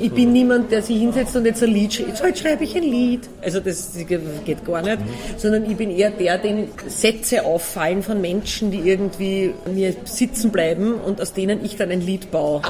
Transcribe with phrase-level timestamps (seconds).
[0.00, 2.10] Ich bin niemand, der sich hinsetzt und jetzt ein Lied schreibt.
[2.10, 3.28] Jetzt halt schreibe ich ein Lied.
[3.42, 3.98] Also das
[4.44, 4.98] geht gar nicht.
[5.36, 10.94] Sondern ich bin eher der, den Sätze auffallen von Menschen, die irgendwie mir sitzen bleiben
[10.94, 12.62] und aus denen ich dann ein Lied baue.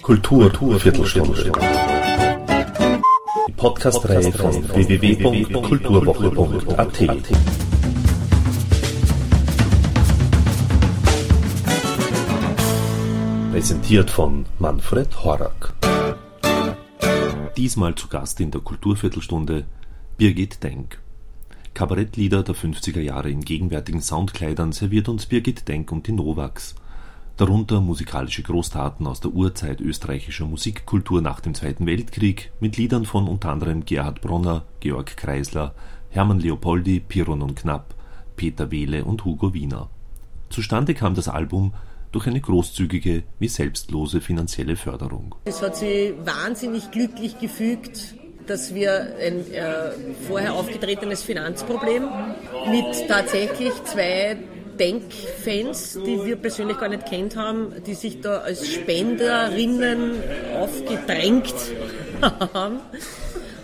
[0.00, 1.52] Kultur, Kultur Viertelstunde.
[3.48, 7.65] Die Podcast-Reihe von www.kulturwoche.at.
[13.56, 15.72] Präsentiert von Manfred Horak.
[17.56, 19.64] Diesmal zu Gast in der Kulturviertelstunde
[20.18, 21.00] Birgit Denk.
[21.72, 26.74] Kabarettlieder der 50er Jahre in gegenwärtigen Soundkleidern serviert uns Birgit Denk und die Novaks.
[27.38, 33.26] Darunter musikalische Großtaten aus der Urzeit österreichischer Musikkultur nach dem Zweiten Weltkrieg mit Liedern von
[33.26, 35.74] unter anderem Gerhard Bronner, Georg Kreisler,
[36.10, 37.94] Hermann Leopoldi, Piron und Knapp,
[38.36, 39.88] Peter Wehle und Hugo Wiener.
[40.50, 41.72] Zustande kam das Album
[42.16, 45.34] durch eine großzügige wie selbstlose finanzielle Förderung.
[45.44, 48.14] Es hat sich wahnsinnig glücklich gefügt,
[48.46, 49.90] dass wir ein äh,
[50.26, 52.04] vorher aufgetretenes Finanzproblem
[52.70, 54.38] mit tatsächlich zwei
[54.80, 60.12] Denkfans, die wir persönlich gar nicht kennt haben, die sich da als Spenderinnen
[60.58, 61.54] aufgedrängt
[62.54, 62.80] haben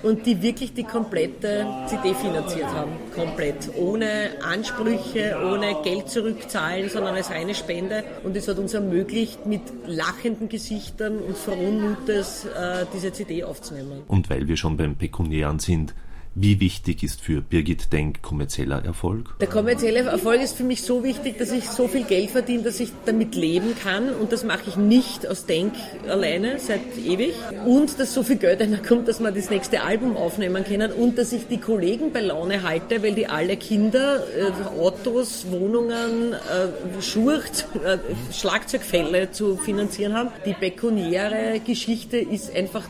[0.02, 2.92] und die wirklich die komplette CD finanziert haben.
[3.14, 3.70] Komplett.
[3.76, 8.04] Ohne Ansprüche, ohne Geld zurückzahlen, sondern als reine Spende.
[8.24, 14.02] Und es hat uns ermöglicht, mit lachenden Gesichtern und frohen Mutes äh, diese CD aufzunehmen.
[14.08, 15.94] Und weil wir schon beim Pekuniären sind,
[16.34, 19.38] wie wichtig ist für Birgit Denk kommerzieller Erfolg?
[19.40, 22.80] Der kommerzielle Erfolg ist für mich so wichtig, dass ich so viel Geld verdiene, dass
[22.80, 24.08] ich damit leben kann.
[24.14, 25.74] Und das mache ich nicht aus Denk
[26.08, 27.34] alleine, seit ewig.
[27.66, 30.90] Und dass so viel Geld kommt, dass wir das nächste Album aufnehmen können.
[30.92, 36.32] Und dass ich die Kollegen bei Laune halte, weil die alle Kinder, äh, Autos, Wohnungen,
[36.32, 37.98] äh, Schurcht, äh,
[38.32, 40.30] Schlagzeugfälle zu finanzieren haben.
[40.46, 42.88] Die pekuniäre Geschichte ist einfach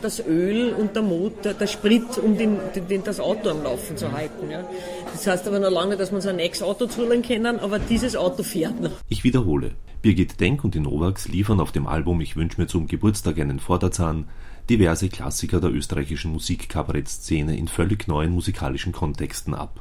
[0.00, 4.12] das Öl und der Motor, der Sprit, um den den, das Auto am Laufen zu
[4.12, 4.50] halten.
[4.50, 4.64] Ja.
[5.12, 8.16] Das heißt aber noch lange, dass wir uns ein nächstes Auto zulegen können, aber dieses
[8.16, 8.92] Auto fährt noch.
[9.08, 9.72] Ich wiederhole.
[10.00, 13.58] Birgit Denk und die Novaks liefern auf dem Album Ich wünsche mir zum Geburtstag einen
[13.58, 14.26] Vorderzahn
[14.70, 19.80] diverse Klassiker der österreichischen Musikkabarettszene in völlig neuen musikalischen Kontexten ab.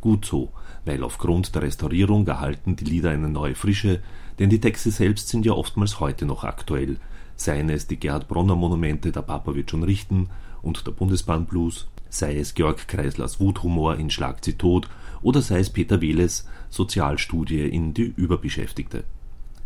[0.00, 0.50] Gut so,
[0.84, 4.00] weil aufgrund der Restaurierung erhalten die Lieder eine neue Frische,
[4.38, 6.96] denn die Texte selbst sind ja oftmals heute noch aktuell,
[7.36, 10.30] seien es die Gerhard Bronner Monumente Der Papa wird schon richten
[10.62, 14.88] und der Bundesbahnblues, sei es Georg Kreislers Wuthumor in Schlag sie tot
[15.22, 19.04] oder sei es Peter Wehles Sozialstudie in Die Überbeschäftigte.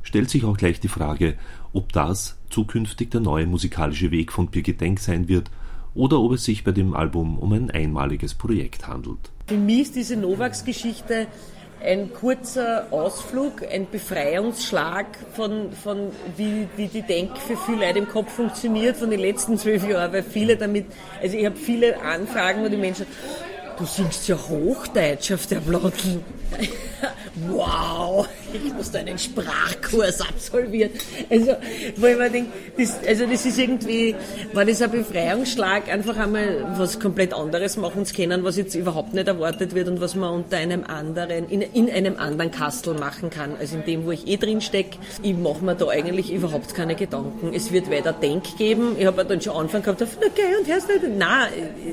[0.03, 1.37] Stellt sich auch gleich die Frage,
[1.73, 5.51] ob das zukünftig der neue musikalische Weg von Birgit Denk sein wird
[5.95, 9.31] oder ob es sich bei dem Album um ein einmaliges Projekt handelt.
[9.47, 11.27] Für mich ist diese Novaks-Geschichte
[11.85, 18.09] ein kurzer Ausflug, ein Befreiungsschlag von, von wie, wie die Denk für viele Leute im
[18.09, 20.87] Kopf funktioniert von den letzten zwölf Jahren, weil viele damit,
[21.23, 23.07] also ich habe viele Anfragen, wo die Menschen,
[23.79, 26.21] du singst ja Hochdeutsch auf der Platte.
[27.49, 30.91] Wow, ich muss da einen Sprachkurs absolvieren.
[31.29, 31.57] Also,
[31.97, 34.15] wo ich mir denke, das, also das ist irgendwie,
[34.53, 39.15] war das ein Befreiungsschlag, einfach einmal was komplett anderes machen zu können, was jetzt überhaupt
[39.15, 43.31] nicht erwartet wird und was man unter einem anderen, in, in einem anderen Kastel machen
[43.31, 44.99] kann, als in dem, wo ich eh drin stecke.
[45.23, 47.53] Ich mache mir da eigentlich überhaupt keine Gedanken.
[47.55, 48.97] Es wird weiter Denk geben.
[48.99, 51.49] Ich habe dann schon Anfang gehabt, okay, und hörst du, nein,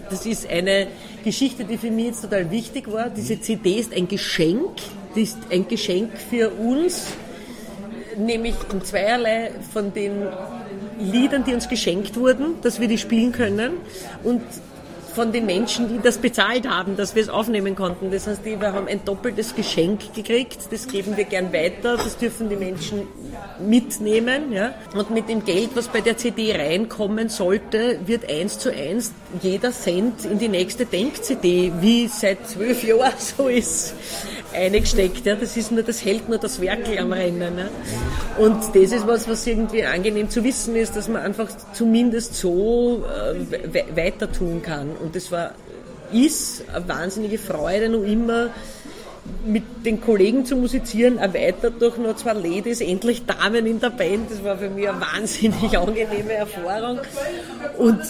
[0.10, 0.88] das ist eine
[1.24, 3.10] Geschichte, die für mich jetzt total wichtig war.
[3.10, 4.70] Diese CD ist ein Geschenk
[5.16, 7.08] ist ein Geschenk für uns,
[8.18, 10.28] nämlich in zweierlei von den
[11.00, 13.74] Liedern, die uns geschenkt wurden, dass wir die spielen können
[14.24, 14.42] und
[15.14, 18.12] von den Menschen, die das bezahlt haben, dass wir es aufnehmen konnten.
[18.12, 22.50] Das heißt, wir haben ein doppeltes Geschenk gekriegt, das geben wir gern weiter, das dürfen
[22.50, 23.08] die Menschen
[23.60, 24.52] mitnehmen.
[24.52, 24.74] Ja?
[24.96, 29.12] Und mit dem Geld, was bei der CD reinkommen sollte, wird eins zu eins
[29.42, 33.94] jeder Cent in die nächste Denk-CD, wie seit zwölf Jahren so ist,
[34.54, 35.26] eingesteckt.
[35.26, 35.36] Ja?
[35.36, 37.58] Das ist nur, das hält nur das Werkel am Rennen.
[37.58, 37.70] Ja?
[38.44, 43.04] Und das ist was, was irgendwie angenehm zu wissen ist, dass man einfach zumindest so
[43.06, 44.92] äh, weiter tun kann.
[44.92, 45.52] Und das war,
[46.12, 48.50] ist eine wahnsinnige Freude noch immer,
[49.46, 54.32] mit den Kollegen zu musizieren, erweitert durch noch zwei Ladies, endlich Damen in der Band.
[54.32, 57.00] Das war für mich eine wahnsinnig angenehme Erfahrung.
[57.78, 58.02] Und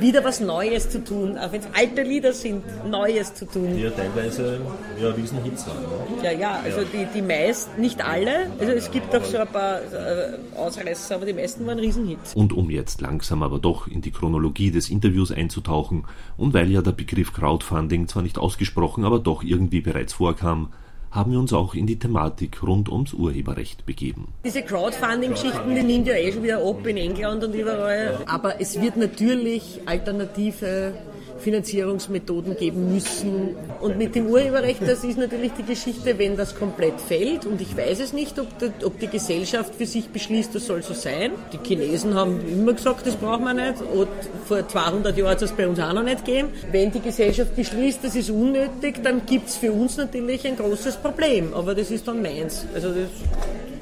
[0.00, 3.76] wieder was Neues zu tun, auch wenn es alte Lieder sind, Neues zu tun.
[3.76, 4.60] Die ja teilweise
[5.00, 5.82] ja, Riesenhits waren.
[5.82, 6.24] Ne?
[6.24, 6.86] Ja, ja, also ja.
[6.92, 11.26] Die, die meisten, nicht alle, also es gibt auch so ein paar äh, Ausreißer, aber
[11.26, 12.34] die meisten waren Riesenhits.
[12.34, 16.04] Und um jetzt langsam aber doch in die Chronologie des Interviews einzutauchen
[16.36, 20.72] und weil ja der Begriff Crowdfunding zwar nicht ausgesprochen, aber doch irgendwie bereits vorkam,
[21.14, 24.34] haben wir uns auch in die Thematik rund ums Urheberrecht begeben.
[24.44, 28.18] Diese Crowdfunding-Geschichten, die nimmt ja eh schon wieder ab in England und überall.
[28.26, 30.94] Aber es wird natürlich alternative
[31.38, 33.56] Finanzierungsmethoden geben müssen.
[33.80, 37.46] Und mit dem Urheberrecht, das ist natürlich die Geschichte, wenn das komplett fällt.
[37.46, 40.82] Und ich weiß es nicht, ob die, ob die Gesellschaft für sich beschließt, das soll
[40.82, 41.32] so sein.
[41.52, 43.80] Die Chinesen haben immer gesagt, das braucht man nicht.
[43.80, 44.08] Und
[44.46, 46.48] vor 200 Jahren hat es bei uns auch noch nicht gegeben.
[46.70, 50.96] Wenn die Gesellschaft beschließt, das ist unnötig, dann gibt es für uns natürlich ein großes
[50.96, 51.52] Problem.
[51.54, 52.64] Aber das ist dann meins.
[52.74, 53.08] Also das,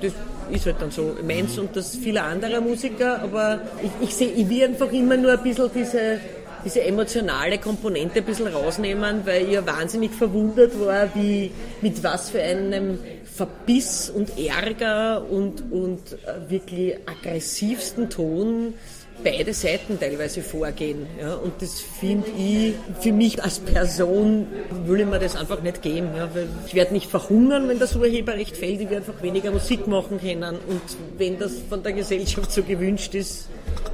[0.01, 0.13] das
[0.51, 1.17] ist halt dann so.
[1.27, 3.23] Meins und das vieler anderer Musiker.
[3.23, 6.19] Aber ich, ich sehe, ich will einfach immer nur ein bisschen diese
[6.65, 11.51] diese emotionale Komponente ein bisschen rausnehmen, weil ja wahnsinnig verwundert war, wie,
[11.81, 18.75] mit was für einem Verbiss und Ärger und, und äh, wirklich aggressivsten Ton
[19.23, 21.07] beide Seiten teilweise vorgehen.
[21.21, 24.47] Ja, und das finde ich, für mich als Person
[24.85, 26.09] will ich mir das einfach nicht geben.
[26.17, 29.87] Ja, weil ich werde nicht verhungern, wenn das Urheberrecht fällt, ich werde einfach weniger Musik
[29.87, 30.57] machen können.
[30.69, 30.83] Und
[31.19, 33.49] wenn das von der Gesellschaft so gewünscht ist,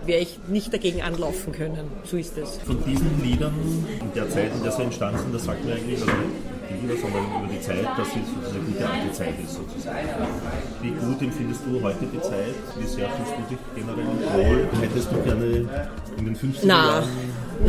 [0.08, 1.86] werde ich nicht dagegen anlaufen können.
[2.04, 2.58] So ist es.
[2.66, 3.54] Von diesen Liedern
[4.00, 6.12] in der Zeit, in der sie entstanden sind, das sagt man eigentlich, also
[6.70, 10.08] die Lieder, sondern über die Zeit, dass sie eine gute alte Zeit ist sozusagen.
[10.82, 12.54] Wie gut empfindest du heute die Zeit?
[12.78, 14.68] Wie sehr fühlst du dich generell wohl?
[14.80, 15.44] Hättest du gerne
[16.18, 16.86] in den 50er Na.
[16.86, 17.08] Jahren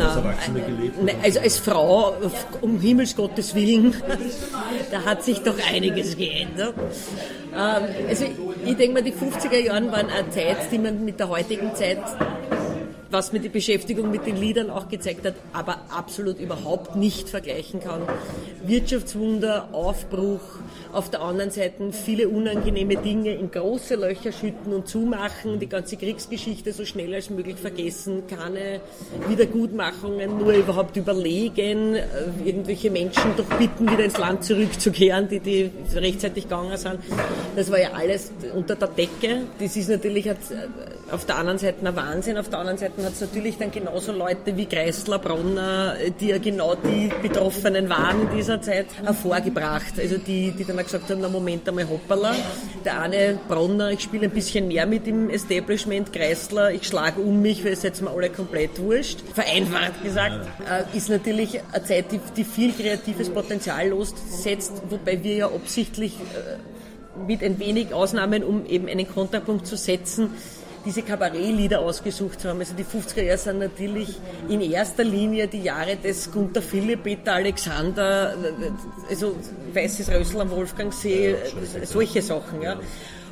[0.00, 1.02] als Erwachsene gelebt?
[1.02, 2.14] Ne, Also als Frau,
[2.60, 3.94] um Himmels Gottes Willen,
[4.90, 6.74] da hat sich doch einiges geändert.
[7.54, 8.24] Ähm, Also
[8.64, 11.98] ich denke mal, die 50er Jahre waren eine Zeit, die man mit der heutigen Zeit
[13.10, 17.80] was mir die Beschäftigung mit den Liedern auch gezeigt hat, aber absolut überhaupt nicht vergleichen
[17.80, 18.02] kann.
[18.64, 20.40] Wirtschaftswunder, Aufbruch,
[20.92, 25.96] auf der anderen Seite viele unangenehme Dinge in große Löcher schütten und zumachen, die ganze
[25.96, 28.80] Kriegsgeschichte so schnell als möglich vergessen, keine
[29.28, 32.04] Wiedergutmachungen, nur überhaupt überlegen, äh,
[32.44, 36.98] irgendwelche Menschen doch bitten, wieder ins Land zurückzukehren, die, die rechtzeitig gegangen sind.
[37.56, 39.42] Das war ja alles unter der Decke.
[39.58, 40.34] Das ist natürlich äh,
[41.12, 44.12] auf der anderen Seite ein Wahnsinn, auf der anderen Seite hat es natürlich dann genauso
[44.12, 49.98] Leute wie Kreisler, Bronner, die ja genau die Betroffenen waren in dieser Zeit, hervorgebracht.
[49.98, 52.34] Also die, die dann auch gesagt haben, na Moment einmal hoppala.
[52.84, 57.40] Der eine Bronner, ich spiele ein bisschen mehr mit dem Establishment, Kreisler, ich schlage um
[57.40, 59.20] mich, weil es jetzt mal alle komplett wurscht.
[59.34, 65.34] Vereinfacht gesagt, äh, ist natürlich eine Zeit, die, die viel kreatives Potenzial lossetzt, wobei wir
[65.34, 70.30] ja absichtlich äh, mit ein wenig Ausnahmen, um eben einen Konterpunkt zu setzen,
[70.84, 72.60] diese Kabarettlieder ausgesucht haben.
[72.60, 74.18] Also die 50er Jahre sind natürlich
[74.48, 78.34] in erster Linie die Jahre des Gunther Philipp, Peter Alexander,
[79.08, 79.34] also
[79.74, 81.36] Weißes Rössel am Wolfgangsee,
[81.84, 82.62] solche Sachen.
[82.62, 82.78] Ja.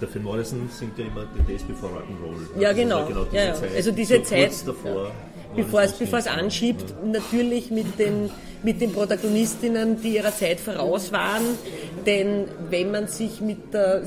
[0.01, 2.61] Der Phil Morrison singt ja immer The Days Before Rock'n'Roll.
[2.61, 2.97] Ja, Also genau.
[3.09, 3.55] war Ja, ja.
[3.55, 5.11] Zeit, Also diese so Zeit- davor,
[5.57, 8.31] bevor es, bevor es anschiebt, natürlich mit den,
[8.63, 11.43] mit den Protagonistinnen, die ihrer Zeit voraus waren.
[12.07, 14.05] Denn wenn man sich mit der,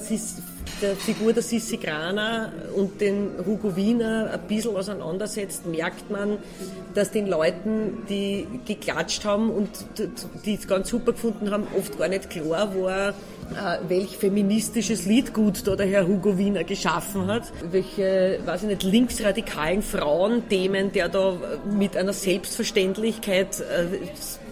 [0.81, 6.37] der Figur der Sissi Grana und den Hugo Wiener ein bisschen auseinandersetzt, merkt man,
[6.93, 9.69] dass den Leuten, die geklatscht haben und
[10.45, 13.13] die es ganz super gefunden haben, oft gar nicht klar war,
[13.87, 19.81] welch feministisches Liedgut da der Herr Hugo Wiener geschaffen hat, welche, weiß ich nicht, linksradikalen
[19.81, 23.97] Frauenthemen der da mit einer Selbstverständlichkeit äh,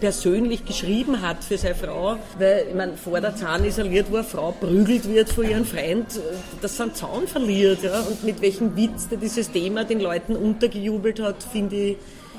[0.00, 4.24] persönlich geschrieben hat für seine Frau, weil ich meine, vor der Zahn isoliert, wo eine
[4.24, 6.20] Frau prügelt wird von ihrem Freund, äh,
[6.60, 10.36] dass sie einen Zaun verliert, ja, und mit welchem Witz der dieses Thema den Leuten
[10.36, 11.96] untergejubelt hat, finde ich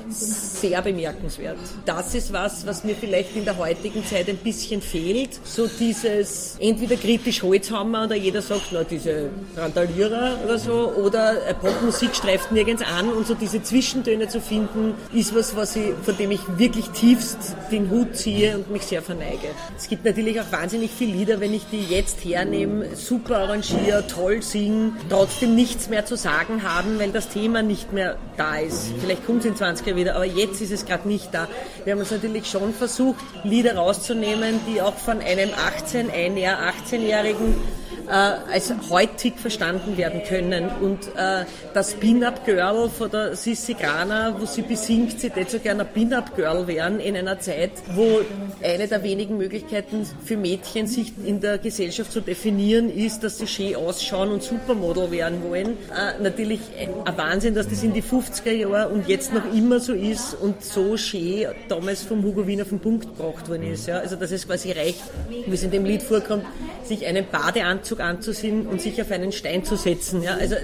[0.08, 1.58] sehr bemerkenswert.
[1.84, 5.40] Das ist was, was mir vielleicht in der heutigen Zeit ein bisschen fehlt.
[5.44, 12.14] So dieses entweder kritisch Holzhammer oder jeder sagt, na, diese Randalierer oder so, oder Popmusik
[12.14, 16.30] streift nirgends an und so diese Zwischentöne zu finden, ist was, was ich, von dem
[16.30, 19.48] ich wirklich tiefst den Hut ziehe und mich sehr verneige.
[19.76, 24.42] Es gibt natürlich auch wahnsinnig viele Lieder, wenn ich die jetzt hernehme, super arrangiere, toll
[24.42, 28.92] singen, trotzdem nichts mehr zu sagen haben, weil das Thema nicht mehr da ist.
[29.00, 31.48] Vielleicht kommt es in 20 Jahren wieder, aber jetzt ist es gerade nicht da.
[31.84, 36.58] Wir haben uns natürlich schon versucht, Lieder rauszunehmen, die auch von einem 18, ein Jahr
[36.86, 37.54] 18-Jährigen
[38.01, 40.68] äh, als heutig verstanden werden können.
[40.80, 45.84] Und äh, das Pin-Up-Girl von der Sissi Grana, wo sie besingt, sie hätte so gerne
[45.84, 48.20] Pin-Up-Girl werden in einer Zeit, wo
[48.62, 53.46] eine der wenigen Möglichkeiten für Mädchen, sich in der Gesellschaft zu definieren, ist, dass sie
[53.46, 55.78] schön ausschauen und Supermodel werden wollen.
[55.90, 59.94] Äh, natürlich ein Wahnsinn, dass das in die 50er Jahre und jetzt noch immer so
[59.94, 63.86] ist und so schön damals vom Hugo Wiener auf den Punkt gebracht worden ist.
[63.86, 63.98] Ja?
[63.98, 65.02] Also dass es quasi reicht,
[65.46, 66.44] wie es in dem Lied vorkommt,
[66.84, 70.22] sich einen Badeanzug anzuziehen und sich auf einen Stein zu setzen.
[70.22, 70.34] Ja?
[70.34, 70.56] Also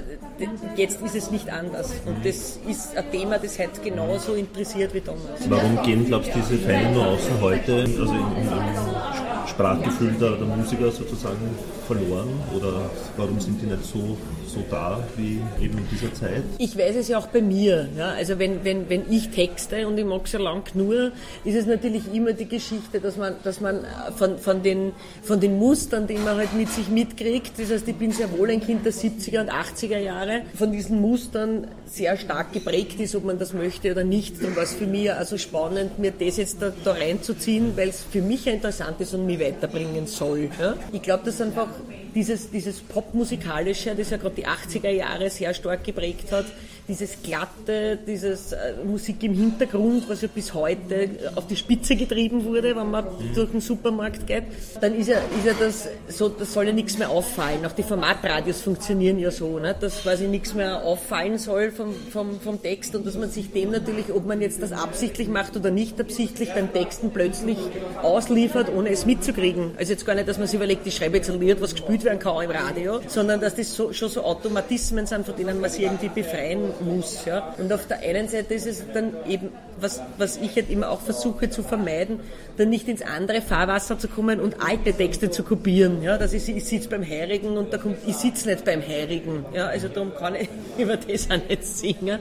[0.76, 1.92] jetzt ist es nicht anders.
[2.04, 5.48] Und das ist ein Thema, das heute genauso interessiert wie damals.
[5.48, 10.46] Warum gehen, glaubst du, diese feinen Nuancen heute, also im, im, im Sprachgefühl der, der,
[10.46, 14.16] Musiker sozusagen verloren oder warum sind die nicht so,
[14.48, 16.42] so da wie eben in dieser Zeit?
[16.58, 17.88] Ich weiß es ja auch bei mir.
[17.96, 18.10] Ja?
[18.10, 21.12] Also wenn, wenn, wenn ich texte und ich mag ja lang nur,
[21.44, 23.84] ist es natürlich immer die Geschichte, dass man, dass man
[24.16, 27.96] von, von, den, von den Mustern, die man halt mit sich mitkriegt, das heißt, ich
[27.96, 32.52] bin sehr wohl ein Kind der 70er und 80er Jahre, von diesen Mustern sehr stark
[32.52, 34.42] geprägt ist, ob man das möchte oder nicht.
[34.42, 38.22] Und was für mich also spannend, mir das jetzt da, da reinzuziehen, weil es für
[38.22, 40.50] mich interessant ist und mich weiterbringen soll.
[40.60, 40.74] Ja?
[40.92, 41.68] Ich glaube, dass einfach
[42.14, 46.46] dieses, dieses Popmusikalische, das ja gerade die 80er Jahre sehr stark geprägt hat,
[46.88, 52.44] dieses glatte, dieses äh, Musik im Hintergrund, was ja bis heute auf die Spitze getrieben
[52.44, 53.04] wurde, wenn man
[53.34, 54.44] durch den Supermarkt geht,
[54.80, 57.64] dann ist ja, ist ja das so, das soll ja nichts mehr auffallen.
[57.66, 59.76] Auch die Formatradios funktionieren ja so, ne?
[59.78, 63.70] dass quasi nichts mehr auffallen soll vom, vom, vom Text und dass man sich dem
[63.70, 67.58] natürlich, ob man jetzt das absichtlich macht oder nicht absichtlich, beim Texten plötzlich
[68.02, 69.72] ausliefert, ohne es mitzukriegen.
[69.78, 72.04] Also jetzt gar nicht, dass man sich überlegt, ich schreibe jetzt ein Lied, was gespielt
[72.04, 75.68] werden kann im Radio, sondern dass das so, schon so Automatismen sind, von denen man
[75.68, 77.24] sich irgendwie befreien muss.
[77.24, 77.54] Ja?
[77.58, 81.00] Und auf der einen Seite ist es dann eben, was, was ich halt immer auch
[81.00, 82.20] versuche zu vermeiden,
[82.56, 86.02] dann nicht ins andere Fahrwasser zu kommen und alte Texte zu kopieren.
[86.02, 86.18] Ja?
[86.18, 89.44] Dass ich, ich sitze beim Heirigen und da kommt, ich sitze nicht beim Heirigen.
[89.54, 89.66] Ja?
[89.66, 92.18] Also darum kann ich über das auch nicht singen.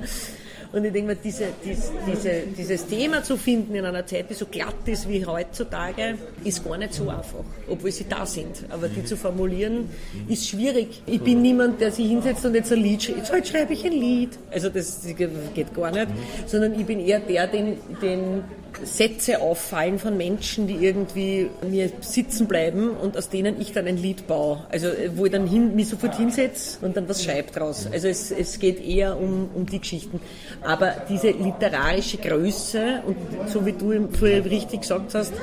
[0.72, 4.34] Und ich denke mir, diese, diese, diese, dieses Thema zu finden in einer Zeit, die
[4.34, 8.66] so glatt ist wie heutzutage, ist gar nicht so einfach, obwohl sie da sind.
[8.70, 9.90] Aber die zu formulieren,
[10.28, 11.02] ist schwierig.
[11.06, 13.18] Ich bin niemand, der sich hinsetzt und jetzt ein Lied schreibt.
[13.20, 14.38] Jetzt halt schreibe ich ein Lied.
[14.52, 16.08] Also das geht gar nicht.
[16.46, 18.44] Sondern ich bin eher der, den, den
[18.84, 23.98] Sätze auffallen von Menschen, die irgendwie mir sitzen bleiben und aus denen ich dann ein
[23.98, 24.66] Lied baue.
[24.70, 27.88] Also wo ich dann hin, mich sofort hinsetze und dann was schreibe draus.
[27.92, 30.20] Also es, es geht eher um, um die Geschichten.
[30.64, 33.18] Aber diese literarische Größe und
[33.50, 35.34] so wie du vorher richtig gesagt hast,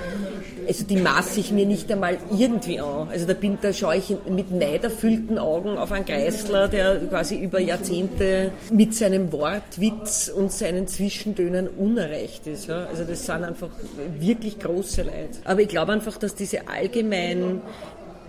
[0.66, 3.08] also die maße ich mir nicht einmal irgendwie an.
[3.10, 7.60] Also da, bin, da schaue ich mit neiderfüllten Augen auf einen Kreisler, der quasi über
[7.60, 12.68] Jahrzehnte mit seinem Wortwitz und seinen Zwischentönen unerreicht ist.
[12.68, 12.86] Ja?
[12.86, 13.70] Also das sind einfach
[14.18, 15.38] wirklich große Leute.
[15.44, 17.60] Aber ich glaube einfach, dass diese allgemein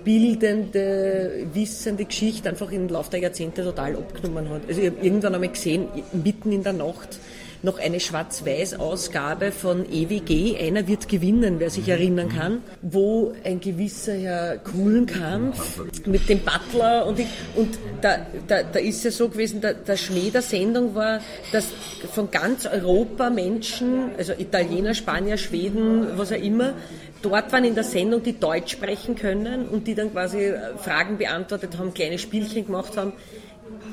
[0.06, 4.62] bildende, wissende Geschichte einfach im Laufe der Jahrzehnte total abgenommen hat.
[4.68, 7.20] Also ich habe irgendwann einmal gesehen, mitten in der Nacht,
[7.66, 14.14] noch eine Schwarz-Weiß-Ausgabe von EWG, einer wird gewinnen, wer sich erinnern kann, wo ein gewisser
[14.14, 19.60] Herr Kuhlenkampf mit dem Butler und, ich, und da, da, da ist ja so gewesen,
[19.60, 21.20] der, der Schmäh der Sendung war,
[21.52, 21.66] dass
[22.14, 26.74] von ganz Europa Menschen, also Italiener, Spanier, Schweden, was auch immer,
[27.24, 31.78] dort waren in der Sendung, die Deutsch sprechen können und die dann quasi Fragen beantwortet
[31.78, 33.14] haben, kleine Spielchen gemacht haben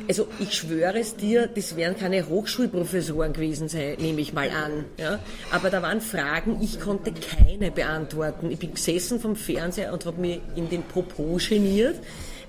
[0.09, 4.85] also ich schwöre es dir, das werden keine Hochschulprofessoren gewesen sein, nehme ich mal an.
[4.99, 5.19] Ja?
[5.51, 8.51] Aber da waren Fragen, ich konnte keine beantworten.
[8.51, 11.97] Ich bin gesessen vom Fernseher und habe mich in den Popo geniert,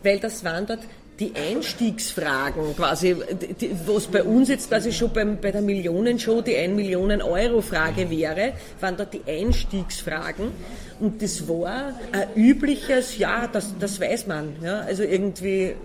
[0.03, 0.81] weil das waren dort
[1.19, 3.15] die Einstiegsfragen quasi,
[3.61, 7.61] die, was bei uns jetzt quasi schon beim, bei der Millionenshow die 1 Millionen Euro
[7.61, 10.51] Frage wäre, waren dort die Einstiegsfragen.
[10.99, 14.55] Und das war ein übliches, ja, das, das weiß man.
[14.63, 14.79] Ja?
[14.81, 15.75] Also irgendwie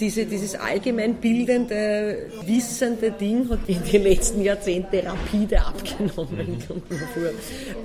[0.00, 6.62] diese, dieses allgemeinbildende, wissende Ding hat in den letzten Jahrzehnten rapide abgenommen.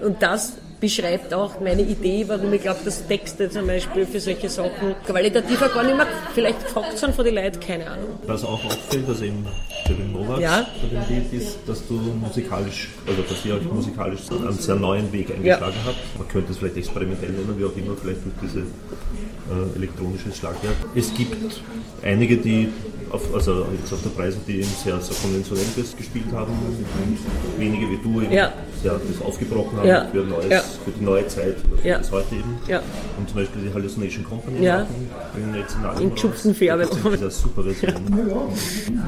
[0.02, 4.50] Und das beschreibt auch meine Idee, warum ich glaube, dass Texte zum Beispiel für solche
[4.50, 8.10] Sachen qualitativer gar nicht mehr vielleicht gefragt sind von den Leuten, keine Ahnung.
[8.28, 9.46] Was auch auffällt, also eben
[9.86, 10.68] für den Novak ja.
[10.82, 15.12] bei dem Lied ist, dass du musikalisch, also dass ihr euch musikalisch einen sehr neuen
[15.12, 15.86] Weg eingeschlagen ja.
[15.86, 16.18] habt.
[16.18, 20.76] Man könnte es vielleicht experimentell nennen, wie auch immer, vielleicht durch diese äh, elektronisches Schlagwerk.
[20.96, 21.62] Es gibt
[22.02, 22.70] einige, die
[23.14, 27.60] auf, also jetzt auf der Preise, die eben sehr, sehr konventionell das gespielt haben und
[27.60, 28.52] wenige wie du eben ja.
[28.82, 30.06] sehr, das aufgebrochen haben ja.
[30.06, 30.62] für, neues, ja.
[30.62, 32.00] für die neue Zeit, für ja.
[32.00, 32.58] das heute eben.
[32.68, 32.82] Ja.
[33.20, 34.80] Und zum Beispiel die Hallucination Company ja.
[34.80, 36.88] machen, in, in geschubsten Färbe.
[36.88, 37.94] Das ist eine super Version.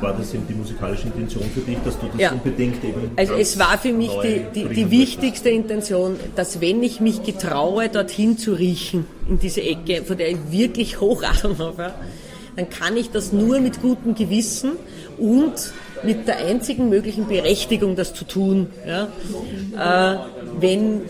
[0.02, 2.32] War das eben die musikalische Intention für dich, dass du das ja.
[2.32, 7.00] unbedingt eben Also es war für mich die, die, die wichtigste Intention, dass wenn ich
[7.00, 11.94] mich getraue, dorthin zu riechen, in diese Ecke, von der ich wirklich Hochachtung habe,
[12.56, 14.72] dann kann ich das nur mit gutem Gewissen
[15.18, 15.54] und
[16.04, 18.68] mit der einzigen möglichen Berechtigung, das zu tun.
[18.88, 19.08] Ja?
[20.14, 20.20] Äh,
[20.60, 21.02] wenn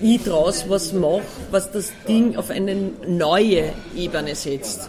[0.00, 4.88] ich daraus was mache, was das Ding auf eine neue Ebene setzt.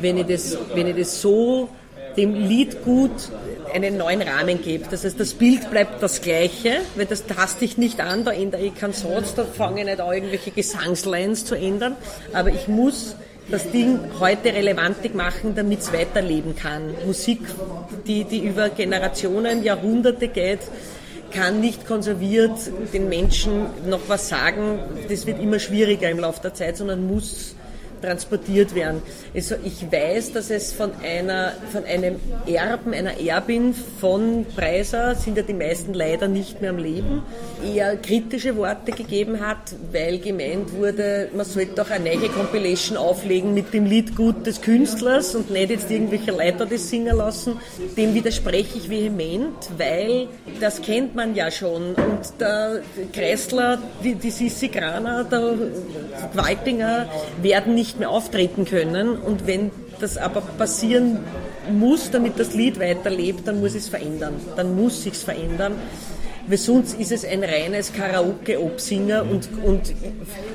[0.00, 1.68] Wenn ich das, wenn ich das so
[2.16, 3.10] dem Lied gut
[3.72, 4.86] einen neuen Rahmen gebe.
[4.90, 8.62] Das heißt, das Bild bleibt das gleiche, weil das taste ich nicht an, da ändere
[8.62, 11.96] ich keinen Satz, da fange ich nicht an, irgendwelche Gesangslines zu ändern,
[12.32, 13.16] aber ich muss
[13.50, 16.94] das Ding heute relevantig machen, damit es weiterleben kann.
[17.06, 17.40] Musik,
[18.06, 20.60] die, die über Generationen, Jahrhunderte geht,
[21.30, 22.58] kann nicht konserviert
[22.92, 24.80] den Menschen noch was sagen.
[25.08, 27.54] Das wird immer schwieriger im Laufe der Zeit, sondern muss
[28.00, 29.02] transportiert werden.
[29.34, 35.36] Also ich weiß, dass es von, einer, von einem Erben, einer Erbin von Preiser, sind
[35.36, 37.22] ja die meisten leider nicht mehr am Leben,
[37.64, 43.54] eher kritische Worte gegeben hat, weil gemeint wurde, man sollte doch eine neue Compilation auflegen
[43.54, 47.58] mit dem Lied Gut des Künstlers und nicht jetzt irgendwelche Leiter das singen lassen.
[47.96, 50.28] Dem widerspreche ich vehement, weil
[50.60, 51.94] das kennt man ja schon.
[51.94, 55.54] Und der Kreisler, die, die Sissi Graner, der
[56.32, 57.06] Gewaltinger
[57.42, 59.16] werden nicht nicht mehr auftreten können.
[59.16, 61.20] Und wenn das aber passieren
[61.72, 64.34] muss, damit das Lied weiterlebt, dann muss es verändern.
[64.56, 65.72] Dann muss sich's verändern.
[66.48, 69.92] Weil sonst ist es ein reines Karaoke-Obsinger und, und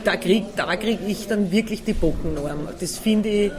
[0.04, 2.68] da kriege da krieg ich dann wirklich die Bockennorm.
[2.80, 3.52] Das finde ich,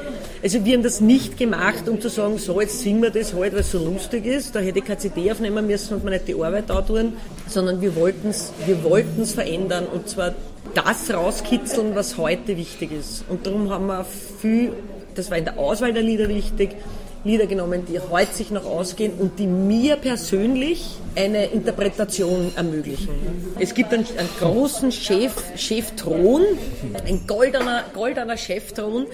[0.42, 3.52] also wir haben das nicht gemacht, um zu sagen, so jetzt singen wir das halt,
[3.52, 4.56] weil es so lustig ist.
[4.56, 7.12] Da hätte ich keine CD aufnehmen müssen und mir nicht die Arbeit da tun,
[7.46, 10.34] sondern wir wollten es wir wollten's verändern und zwar
[10.74, 13.24] das rauskitzeln, was heute wichtig ist.
[13.28, 14.72] Und darum haben wir viel,
[15.14, 16.70] das war in der Auswahl der Lieder wichtig,
[17.24, 23.08] Lieder genommen, die heute sich noch ausgehen und die mir persönlich eine Interpretation ermöglichen.
[23.58, 26.42] Es gibt einen, einen großen Chef, Chefthron,
[27.06, 29.06] ein goldener, goldener Chefthron,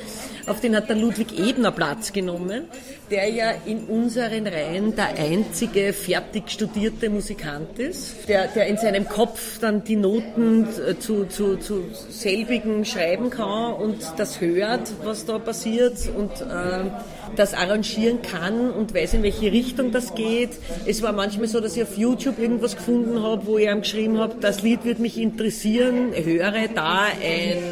[0.47, 2.65] auf den hat der Ludwig Ebner Platz genommen,
[3.11, 9.09] der ja in unseren Reihen der einzige fertig studierte Musikant ist, der, der in seinem
[9.09, 10.67] Kopf dann die Noten
[10.99, 16.91] zu, zu, zu selbigen schreiben kann und das hört, was da passiert und äh,
[17.37, 20.51] das arrangieren kann und weiß, in welche Richtung das geht.
[20.87, 24.19] Es war manchmal so, dass ich auf YouTube irgendwas gefunden habe, wo ich ihm geschrieben
[24.19, 27.63] habe, das Lied würde mich interessieren, höre da ein,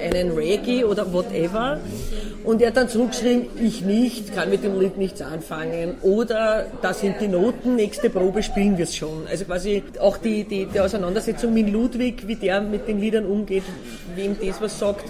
[0.00, 1.80] einen Reggae oder whatever.
[2.44, 5.94] Und er hat dann zurückgeschrieben, ich nicht, kann mit dem Lied nichts anfangen.
[6.02, 9.26] Oder da sind die Noten, nächste Probe spielen wir es schon.
[9.30, 13.62] Also quasi auch die, die, die Auseinandersetzung mit Ludwig, wie der mit den Liedern umgeht,
[14.14, 15.04] wem das was sagt.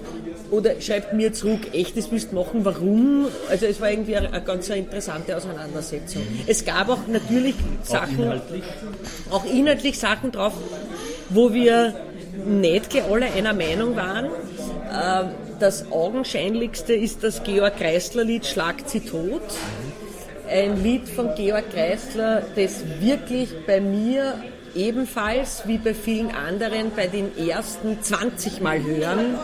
[0.54, 3.26] Oder schreibt mir zurück, echt, das willst du machen, warum?
[3.50, 6.23] Also es war irgendwie eine, eine ganz interessante Auseinandersetzung.
[6.46, 8.62] Es gab auch natürlich Sachen, auch inhaltlich,
[9.31, 10.52] auch inhaltlich Sachen drauf,
[11.31, 11.94] wo wir
[12.46, 14.26] nicht alle einer Meinung waren.
[14.26, 19.42] Ähm, das augenscheinlichste ist das Georg Kreisler Lied Schlag sie tot.
[20.48, 24.35] Ein Lied von Georg Kreisler, das wirklich bei mir
[24.76, 29.37] ebenfalls wie bei vielen anderen bei den ersten 20 Mal hören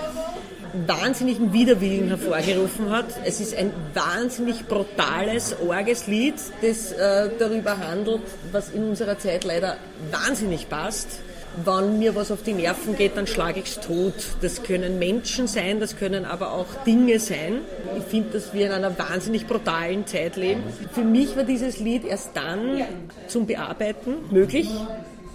[0.86, 3.06] wahnsinnigen Widerwillen hervorgerufen hat.
[3.24, 9.44] Es ist ein wahnsinnig brutales, orges Lied, das äh, darüber handelt, was in unserer Zeit
[9.44, 9.76] leider
[10.10, 11.20] wahnsinnig passt
[11.64, 14.14] wenn mir was auf die Nerven geht, dann schlage ich es tot.
[14.40, 17.62] Das können Menschen sein, das können aber auch Dinge sein.
[17.98, 20.62] Ich finde, dass wir in einer wahnsinnig brutalen Zeit leben.
[20.92, 22.82] Für mich war dieses Lied erst dann
[23.26, 24.68] zum Bearbeiten möglich,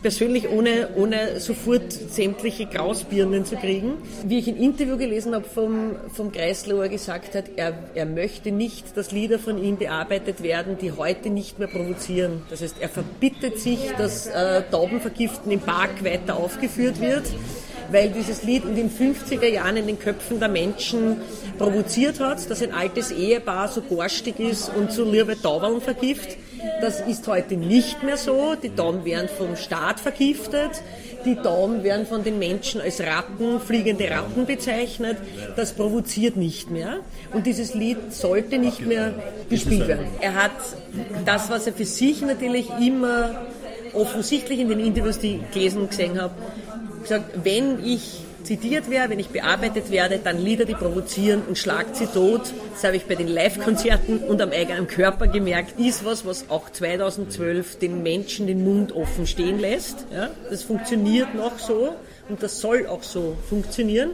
[0.06, 3.94] persönlich ohne, ohne sofort sämtliche Grausbirnen zu kriegen.
[4.24, 8.52] Wie ich ein Interview gelesen habe vom, vom Kreisler, er gesagt hat, er, er möchte
[8.52, 12.44] nicht, dass Lieder von ihm bearbeitet werden, die heute nicht mehr provozieren.
[12.52, 17.24] Das heißt, er verbittet sich, dass äh, Taubenvergiften im Park weiter aufgeführt wird
[17.92, 21.18] weil dieses Lied in den 50er Jahren in den Köpfen der Menschen
[21.60, 26.36] provoziert hat, dass ein altes Ehepaar so borstig ist und so liebe Tauberln vergift.
[26.82, 28.56] Das ist heute nicht mehr so.
[28.56, 30.82] Die Daumen werden vom Staat vergiftet.
[31.26, 35.18] Die Daumen werden von den Menschen als Ratten, fliegende Ratten bezeichnet.
[35.56, 37.00] Das provoziert nicht mehr.
[37.34, 39.14] Und dieses Lied sollte nicht mehr
[39.50, 40.08] gespielt werden.
[40.22, 40.52] Er hat
[41.26, 43.46] das, was er für sich natürlich immer
[43.94, 46.34] offensichtlich in den Interviews, die ich gelesen und gesehen habe,
[47.02, 51.96] gesagt, wenn ich zitiert werde, wenn ich bearbeitet werde, dann Lieder, die provozieren und schlagt
[51.96, 52.54] sie tot.
[52.74, 56.70] Das habe ich bei den Live-Konzerten und am eigenen Körper gemerkt, ist was, was auch
[56.70, 60.06] 2012 den Menschen den Mund offen stehen lässt.
[60.14, 61.96] Ja, das funktioniert noch so
[62.30, 64.12] und das soll auch so funktionieren.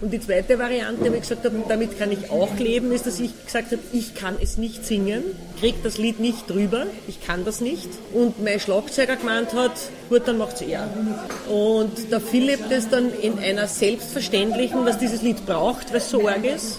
[0.00, 3.18] Und die zweite Variante, wo ich gesagt habe, damit kann ich auch leben, ist, dass
[3.18, 5.24] ich gesagt habe, ich kann es nicht singen,
[5.58, 7.88] kriege das Lied nicht drüber, ich kann das nicht.
[8.12, 9.72] Und mein Schlagzeuger gemeint hat,
[10.10, 10.88] gut, dann macht's er.
[11.48, 16.44] Und der Philipp das dann in einer selbstverständlichen, was dieses Lied braucht, es so arg
[16.44, 16.78] ist,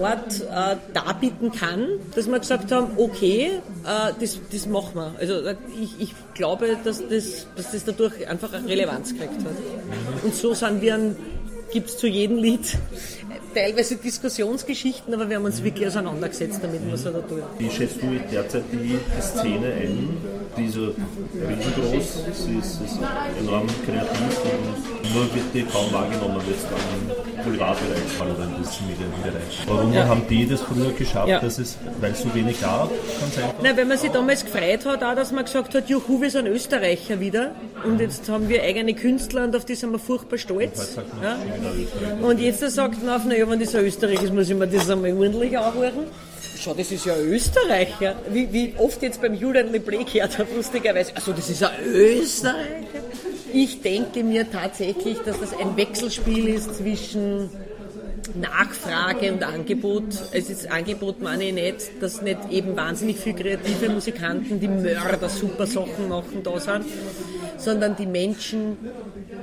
[0.00, 3.52] Ort äh, darbieten kann, dass wir gesagt haben, okay,
[3.84, 5.14] äh, das, das machen wir.
[5.18, 9.54] Also äh, ich, ich glaube, dass das, dass das dadurch einfach Relevanz gekriegt hat.
[10.22, 11.16] Und so sind wir ein
[11.76, 12.78] gibt es zu jedem Lied
[13.56, 17.42] teilweise Diskussionsgeschichten, aber wir haben uns wirklich auseinandergesetzt damit, was er da tut.
[17.58, 20.08] Wie schätzt du derzeit die Szene ein?
[20.56, 22.98] Die ist so riesengroß, sie ist, ist
[23.40, 29.66] enorm kreativ und nur wird die kaum wahrgenommen jetzt am Boulevardbereich oder im Medienbereich.
[29.66, 30.06] Warum ja.
[30.06, 31.28] haben die das früher geschafft?
[31.28, 31.40] Ja.
[31.40, 32.90] Dass es, weil es so wenig gab?
[33.62, 36.46] Nein, weil man sich damals gefreut hat, auch, dass man gesagt hat, juhu, wir sind
[36.46, 37.52] Österreicher wieder
[37.84, 40.96] und jetzt haben wir eigene Künstler und auf die sind wir furchtbar stolz.
[41.22, 41.36] Ja?
[42.26, 44.88] Und jetzt sagt man auf, naja, wenn das ein Österreich ist, muss ich mir das
[44.90, 46.06] einmal ordentlich anhören
[46.66, 48.16] schau, das ist ja ein Österreicher.
[48.30, 53.04] Wie, wie oft jetzt beim Julian Leblé gehört habe, lustigerweise, also das ist ein Österreicher.
[53.52, 57.48] Ich denke mir tatsächlich, dass das ein Wechselspiel ist zwischen
[58.34, 60.04] Nachfrage und Angebot.
[60.32, 65.28] Es ist Angebot meine ich nicht, dass nicht eben wahnsinnig viele kreative Musikanten, die Mörder
[65.28, 66.84] super Sachen machen, da sind,
[67.58, 68.76] sondern die Menschen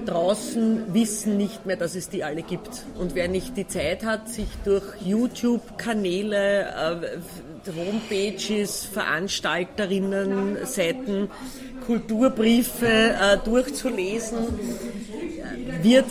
[0.06, 2.84] draußen wissen nicht mehr, dass es die alle gibt.
[3.00, 11.30] Und wer nicht die Zeit hat, sich durch YouTube-Kanäle, äh, Homepages, Veranstalterinnen, Seiten,
[11.86, 14.38] Kulturbriefe äh, durchzulesen,
[15.82, 16.06] wird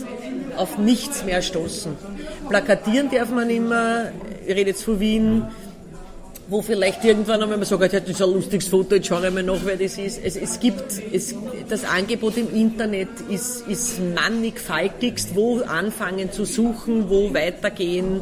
[0.63, 1.97] auf nichts mehr stoßen.
[2.49, 4.11] Plakatieren darf man immer,
[4.47, 5.47] ich rede jetzt von Wien,
[6.49, 9.43] wo vielleicht irgendwann einmal man sagt, das ist ein lustiges Foto, jetzt schaue ich mal
[9.43, 10.21] nach, wer das ist.
[10.23, 11.35] Es, es gibt, es,
[11.69, 18.21] das Angebot im Internet ist, ist mannigfaltigst, wo anfangen zu suchen, wo weitergehen.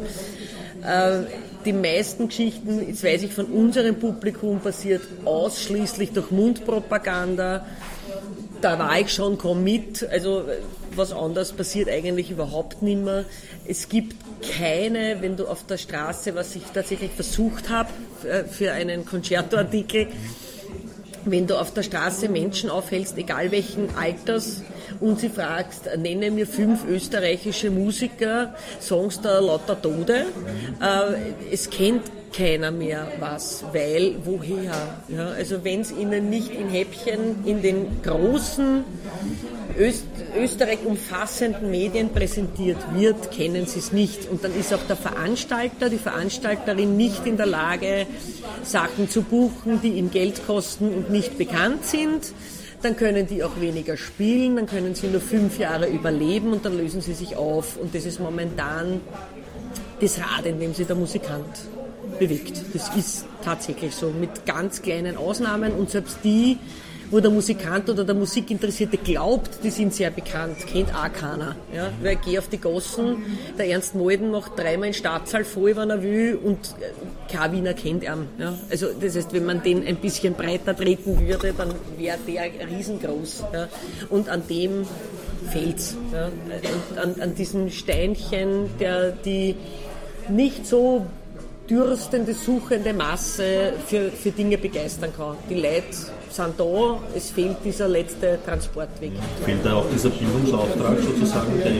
[0.83, 1.23] Äh,
[1.65, 7.65] die meisten Geschichten, jetzt weiß ich von unserem Publikum, passiert ausschließlich durch Mundpropaganda.
[8.61, 10.07] Da war ich schon, komm mit.
[10.09, 10.43] Also
[10.97, 13.25] was anderes passiert eigentlich überhaupt nicht mehr.
[13.67, 14.15] Es gibt
[14.57, 17.89] keine, wenn du auf der Straße, was ich tatsächlich versucht habe
[18.23, 20.07] äh, für einen Concerto-Artikel,
[21.25, 24.63] wenn du auf der Straße Menschen aufhältst, egal welchen Alters,
[24.99, 30.25] und sie fragst, nenne mir fünf österreichische Musiker, sagst da lauter Tode.
[30.81, 32.03] Äh, es kennt
[32.35, 34.73] keiner mehr was, weil woher?
[35.09, 38.83] Ja, also wenn es ihnen nicht in Häppchen in den großen
[39.77, 40.05] Öst
[40.37, 44.29] Österreich umfassenden Medien präsentiert wird, kennen sie es nicht.
[44.29, 48.07] Und dann ist auch der Veranstalter, die Veranstalterin nicht in der Lage,
[48.63, 52.33] Sachen zu buchen, die ihm Geld kosten und nicht bekannt sind.
[52.81, 56.77] Dann können die auch weniger spielen, dann können sie nur fünf Jahre überleben und dann
[56.77, 57.77] lösen sie sich auf.
[57.77, 59.01] Und das ist momentan
[59.99, 61.45] das Rad, in dem sich der Musikant
[62.19, 62.53] bewegt.
[62.73, 66.57] Das ist tatsächlich so, mit ganz kleinen Ausnahmen und selbst die,
[67.11, 71.55] wo der Musikant oder der Musikinteressierte glaubt, die sind sehr bekannt, kennt auch keiner.
[71.75, 71.89] Ja?
[72.01, 73.17] Weil ich gehe auf die Gossen,
[73.57, 77.73] der Ernst Molden macht dreimal in Stadtsaal voll, wenn er will, und äh, kein Wiener
[77.73, 78.27] kennt ihn.
[78.39, 78.57] Ja?
[78.69, 83.43] Also das heißt, wenn man den ein bisschen breiter treten würde, dann wäre der riesengroß.
[83.53, 83.67] Ja?
[84.09, 84.87] Und an dem
[85.51, 85.97] fehlt's.
[86.13, 86.29] Ja?
[87.01, 89.55] An, an diesem Steinchen, der die
[90.29, 91.05] nicht so
[91.71, 95.37] dürstende, suchende Masse für, für Dinge begeistern kann.
[95.49, 95.93] Die Leute
[96.29, 99.11] sind da, es fehlt dieser letzte Transportweg.
[99.45, 101.73] Fehlt da auch dieser Bildungsauftrag sozusagen, der,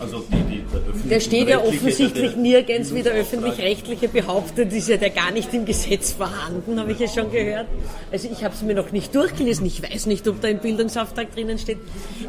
[0.00, 0.63] also die, die,
[1.04, 5.64] der, steht ja offensichtlich nirgends, wie der öffentlich-rechtliche behauptet, ist ja der gar nicht im
[5.64, 7.66] Gesetz vorhanden, habe ich ja schon gehört.
[8.12, 11.32] Also ich habe es mir noch nicht durchgelesen, ich weiß nicht, ob da ein Bildungsauftrag
[11.34, 11.78] drinnen steht.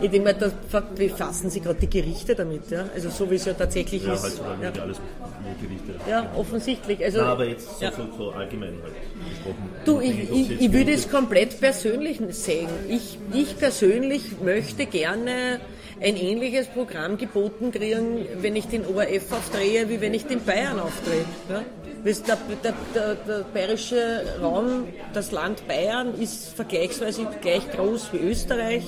[0.02, 0.52] Ich denke mal, da
[0.96, 2.86] befassen sich gerade die Gerichte damit, ja?
[2.94, 4.24] also so wie es ja tatsächlich ja, ist.
[4.24, 4.82] Halt ja.
[4.82, 5.00] alles
[5.62, 6.10] Gerichte.
[6.10, 7.04] Ja, offensichtlich.
[7.04, 7.92] Also, Na, aber jetzt so, ja.
[7.92, 8.94] so, so allgemein halt
[9.30, 9.70] gesprochen.
[9.86, 12.70] Du, ich, ich, ich würde es komplett persönlich sehen.
[12.90, 15.60] Ich, ich persönlich möchte gerne
[16.02, 20.80] ein ähnliches Programm geboten kriegen, wenn ich den ORF aufdrehe, wie wenn ich den Bayern
[20.80, 21.26] aufdrehe.
[21.50, 21.64] Ja?
[22.04, 28.84] Der, der, der, der, bayerische Raum, das Land Bayern ist vergleichsweise gleich groß wie Österreich.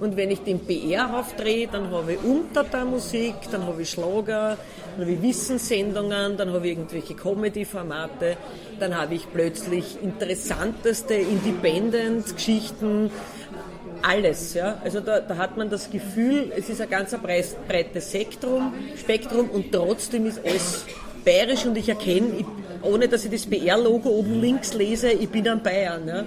[0.00, 4.58] Und wenn ich den BR aufdrehe, dann habe ich Unterta-Musik, dann habe ich Schlager,
[4.96, 8.36] dann habe ich Wissenssendungen, dann habe ich irgendwelche Comedy-Formate,
[8.78, 13.10] dann habe ich plötzlich interessanteste Independent-Geschichten,
[14.02, 14.54] alles.
[14.54, 14.80] Ja?
[14.84, 19.72] Also da, da, hat man das Gefühl, es ist ein ganz breites Spektrum, Spektrum und
[19.72, 20.84] trotzdem ist alles
[21.24, 22.46] bayerisch und ich erkenne, ich,
[22.82, 26.06] ohne dass ich das BR-Logo oben links lese, ich bin ein Bayern.
[26.06, 26.24] Ja?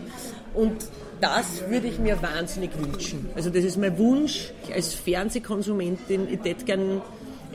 [0.54, 0.76] Und
[1.22, 3.30] das würde ich mir wahnsinnig wünschen.
[3.36, 6.28] Also das ist mein Wunsch als Fernsehkonsumentin.
[6.32, 7.02] Ich hätte gerne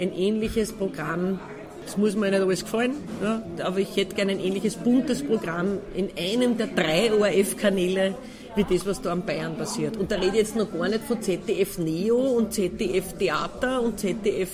[0.00, 1.40] ein ähnliches Programm.
[1.84, 5.80] Das muss mir nicht alles gefallen, ja, aber ich hätte gerne ein ähnliches buntes Programm
[5.94, 8.14] in einem der drei ORF-Kanäle
[8.56, 9.96] wie das, was da am Bayern passiert.
[9.96, 13.98] Und da rede ich jetzt noch gar nicht von ZDF Neo und ZDF Theater und
[13.98, 14.50] ZDF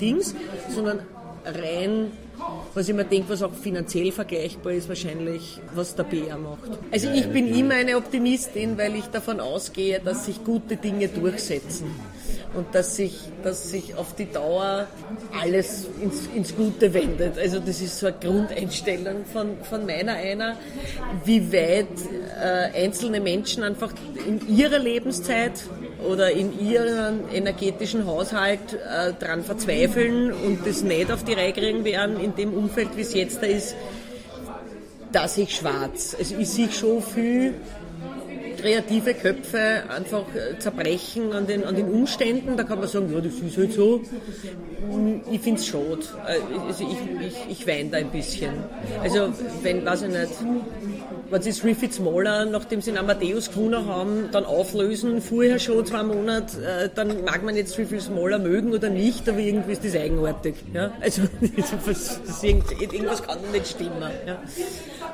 [0.00, 0.34] Dings,
[0.68, 1.00] sondern
[1.44, 2.10] rein
[2.74, 6.78] was ich mir denke, was auch finanziell vergleichbar ist, wahrscheinlich, was der BR macht.
[6.90, 11.86] Also ich bin immer eine Optimistin, weil ich davon ausgehe, dass sich gute Dinge durchsetzen.
[12.54, 14.86] Und dass sich, dass sich auf die Dauer
[15.40, 17.38] alles ins, ins Gute wendet.
[17.38, 20.56] Also das ist so eine Grundeinstellung von, von meiner einer,
[21.24, 21.86] wie weit
[22.40, 23.92] äh, einzelne Menschen einfach
[24.26, 25.64] in ihrer Lebenszeit
[26.06, 31.84] oder in ihrem energetischen Haushalt äh, dran verzweifeln und das nicht auf die Reihe kriegen
[31.84, 33.74] werden in dem Umfeld, wie es jetzt da ist,
[35.12, 36.14] da sehe ich schwarz.
[36.18, 37.54] Also ich sehe schon viel
[38.60, 42.56] kreative Köpfe einfach äh, zerbrechen an den, an den Umständen.
[42.56, 44.02] Da kann man sagen, ja, das ist halt so.
[45.30, 46.00] Ich finde es schade.
[46.26, 48.52] Äh, also ich, ich, ich weine da ein bisschen.
[49.02, 50.28] Also, wenn, weiß ich nicht,
[51.30, 56.02] wenn sie Riffit Smaller, nachdem sie einen Amadeus gewonnen haben, dann auflösen, vorher schon zwei
[56.02, 59.94] Monate, äh, dann mag man jetzt Riffit Smaller mögen oder nicht, aber irgendwie ist das
[59.94, 60.54] eigenartig.
[60.72, 60.92] Ja?
[61.00, 61.22] Also,
[61.86, 64.02] das, das irgendwas kann nicht stimmen.
[64.26, 64.42] Ja?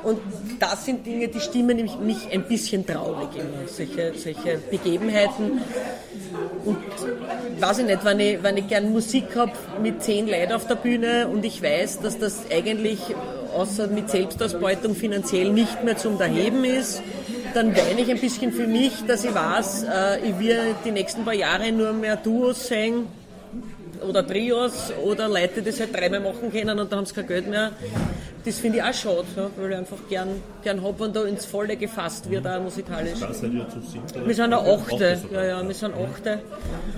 [0.05, 0.19] Und
[0.59, 5.59] das sind Dinge, die stimmen mich ein bisschen traurig immer, solche, solche Begebenheiten.
[6.63, 6.77] Und
[7.59, 10.75] weiß ich nicht, wenn ich, wenn ich gern Musik habe mit zehn Leuten auf der
[10.75, 12.99] Bühne und ich weiß, dass das eigentlich
[13.55, 17.01] außer mit Selbstausbeutung finanziell nicht mehr zum Erheben ist,
[17.55, 21.25] dann weine ich ein bisschen für mich, dass ich weiß, äh, ich werde die nächsten
[21.25, 23.07] paar Jahre nur mehr Duos singen
[24.07, 27.25] oder Trios oder Leute, die das halt dreimal machen können und dann haben sie kein
[27.25, 27.71] Geld mehr
[28.45, 30.29] das finde ich auch schade, ja, weil ich einfach gern,
[30.63, 33.19] gern habe, wenn da ins Volle gefasst wird, auch musikalisch.
[33.19, 36.39] Wir sind eine Achte, ja, ja, wir sind Achte.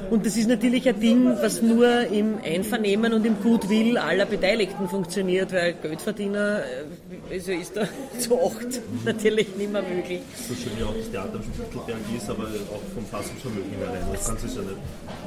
[0.10, 4.89] Und das ist natürlich ein Ding, was nur im Einvernehmen und im Gutwill aller Beteiligten
[4.89, 7.88] funktioniert, weil Geldverdiener, äh, also ist da
[8.19, 10.21] zu acht natürlich nicht mehr möglich.
[10.47, 14.07] So schön ja auch das Theater am Spittelberg ist, aber auch vom Fassungsvermögen her rein.
[14.12, 14.77] Das kann sich ja nicht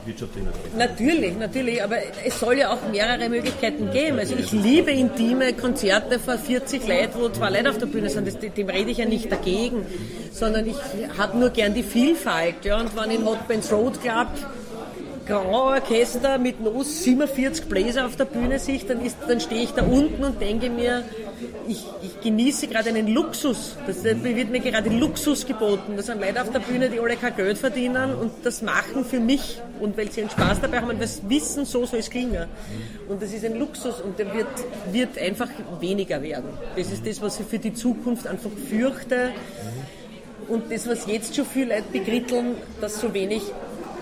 [0.05, 4.19] wirtschaftlich nicht Natürlich, natürlich, aber es soll ja auch mehrere Möglichkeiten geben.
[4.19, 8.11] Also ich liebe intime Konzerte, Konzerte vor 40 Leuten, wo zwei Leute auf der Bühne
[8.11, 9.87] sind, das, dem rede ich ja nicht dagegen,
[10.33, 10.77] sondern ich
[11.17, 12.65] habe nur gern die Vielfalt.
[12.65, 14.29] Ja, und wenn in Hot Bands Road Club
[15.31, 19.85] Grand Orchester mit noch 47 Bläser auf der Bühne sehe, dann, dann stehe ich da
[19.85, 21.05] unten und denke mir,
[21.69, 23.77] ich, ich genieße gerade einen Luxus.
[23.87, 25.93] Das wird mir gerade Luxus geboten.
[25.97, 29.21] Das sind Leute auf der Bühne, die alle kein Geld verdienen und das machen für
[29.21, 29.61] mich.
[29.81, 32.47] Und weil sie einen Spaß dabei haben und das wissen, so soll es klingen.
[33.09, 34.49] Und das ist ein Luxus und der wird,
[34.91, 36.49] wird einfach weniger werden.
[36.77, 39.31] Das ist das, was ich für die Zukunft einfach fürchte.
[40.49, 43.43] Und das, was jetzt schon viele Leute bekritteln, dass so wenig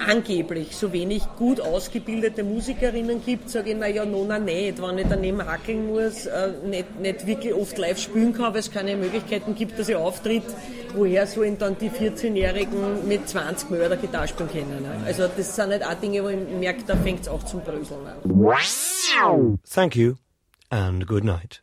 [0.06, 5.44] angeblich so wenig gut ausgebildete Musikerinnen gibt, sage ich, naja, nona nicht, wenn ich daneben
[5.44, 9.78] hackeln muss, äh, nicht, nicht wirklich oft live spielen kann, weil es keine Möglichkeiten gibt,
[9.78, 10.44] dass ich auftritt,
[10.94, 14.82] woher sollen dann die 14-Jährigen mit 20 Mörder Gitarre spielen können.
[14.82, 15.04] Ne?
[15.06, 18.06] Also das sind nicht auch Dinge, wo ich merke, da fängt es auch zum Bröseln
[18.06, 18.16] an.
[19.68, 20.14] Thank you
[20.70, 21.62] and good night.